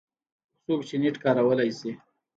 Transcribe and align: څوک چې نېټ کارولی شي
څوک 0.63 0.81
چې 0.87 0.95
نېټ 1.01 1.15
کارولی 1.23 1.69
شي 1.79 1.91